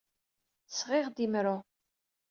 Sɣiɣ-d 0.77 1.17
imru. 1.25 1.57